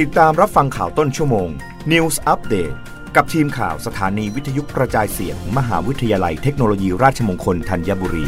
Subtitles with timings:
[0.00, 1.48] ติดตามรับฟังข่าวต้นชั่วโมง
[1.92, 2.76] News Update
[3.16, 8.26] กับทีมข่าวสถานีวิทยุกระจายเสียง มหาวิทยาลัยเทคโนโลยีราชมงคลธัญบุรี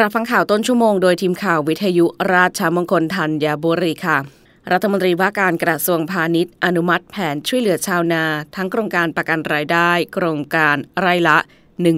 [0.00, 4.18] รับฟังข่าวต้นชั่วโมงโดยทีมข่าววิทยุราชมงคลธัญบุรีค่ะ
[4.72, 8.24] รัฐมนตรีว่าการกระทรวงพาณิชย์ อนุมัติแผนช่วยเหลือชาวนา
[8.56, 11.38] ทั้งโครงการประกันรายได้ โครงการไร่ละ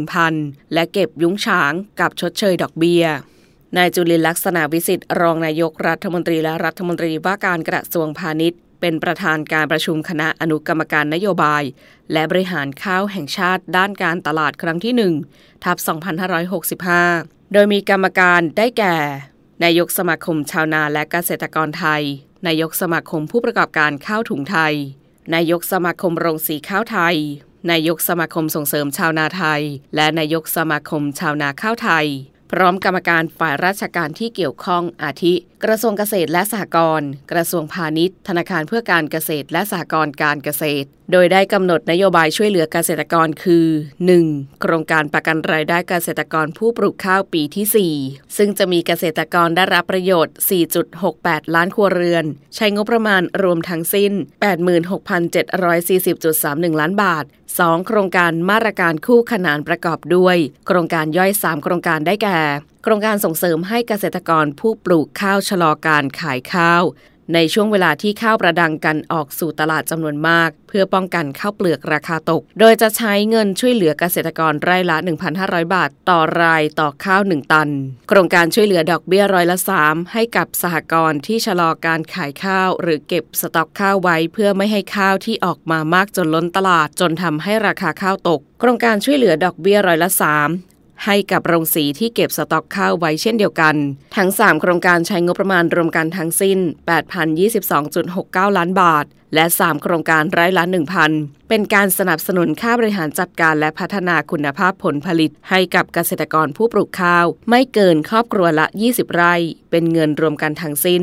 [0.07, 3.07] 1,000 และเก็บยุ้งฉางกับชดเชยดอกเบี้ย
[3.79, 11.63] นายจุลินลักษณะวิสิทธิ์รองนายกรัฐมนตรีและรัฐมนตรีว่าการกระทรวงพาณิชย์ เป็นประธานการประชุมคณะอนุกรรมการนโยบาย
[12.13, 15.77] และบริหารข้าวแห่งชาติด้านการตลาดครั้งที่ 1 ทับ
[16.65, 18.97] 2565 โดยมีกรรมการได้แก่
[19.65, 22.03] นายกสมาคมชาวนาและเกษตรกรไทย
[22.47, 24.75] นายกสมาคมผู้ประกอบการข้าวถุงไทย
[25.35, 27.17] นายกสมาคมโรงสีข้าวไทย
[27.71, 29.63] นายกสมาคมส่งเสริมชาวนาไทย
[29.97, 32.09] และนายกสมาคมชาวนาข้าวไทย
[32.55, 43.67] พร้อมกรรมการฝ่ายราชการที่เกี่ยวข้องอาทิ กระทรวงเกษตรและสหกรณ์กระทรวงพาณิชย์ ธนาคารเพื่อการเกษตรและสหกรณ์การเกษตร โดยได้กำหนดนโยบายช่วยเหลือเกษตรกรคือ
[44.15, 44.61] 1.
[44.61, 50.35] โครงการประกันรายได้เกษตรกรผู้ปลูกข้าวปีที่ 4 ซึ่งจะมีเกษตรกรได้รับประโยชน์
[50.95, 52.25] 4.68 ล้านครัวเรือน
[52.57, 54.13] ใช้งบประมาณรวมทั้งสิ้น
[55.51, 57.87] 86,740.31 ล้านบาท 2.
[57.87, 62.39] โครงการมาตรการคู่ขนานประกอบด้วย โครงการย่อย 3 โครงการได้แก่
[62.83, 66.83] โครงการส่งเสริมให้เกษตรกรผู้ปลูกข้าวชะลอการขายข้าว
[67.35, 74.97] ในช่วงเวลาที่ข้าวประดังกันออกสู่ตลาดจำนวนมาก เพื่อป้องกันข้าวเปลือกราคาตก โดยจะใช้เงินช่วยเหลือเกษตรกรไร่ละ
[75.35, 77.71] 1,500 บาท ต่อรายต่อข้าว 1 ตัน
[78.09, 90.74] โครงการช่วยเหลือดอกเบี้ยร้อยละ 3 ให้กับสหกรณ์ที่ชะลอการขายข้าว หรือเก็บสต็อกข้าวไว้ เพื่อไม่ให้ข้าวที่ออกมามากจนล้นตลาดจนทำให้ราคาข้าวตก โครงการช่วยเหลือดอกเบี้ยร้อยละ 3
[91.05, 93.75] ให้กับโรงสีที่เก็บสต็อกข้าวไว้เช่นเดียวกัน
[94.17, 96.59] ทั้ง 3 โครงการใช้งบประมาณรวมกันทั้งสิ้น
[97.79, 100.65] 8,022.69 ล้านบาท และ 3 โครงการไร้ละ
[101.07, 109.35] 1,000 เป็นการสนับสนุนค่าบริหารจัดการและพัฒนาคุณภาพผลผลิต ให้กับเกษตรกรผู้ปลูกข้าว ไม่เกินครอบครัวละ 20 ไร่
[109.71, 111.03] เป็นเงินรวมกันทั้งสิ้น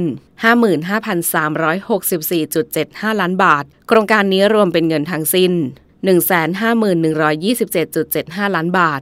[2.01, 5.53] 55,364.75 ล้านบาท โครงการนี้รวมเป็นเงินทั้งสิ้น
[6.01, 9.01] 151,127.75 ล้านบาท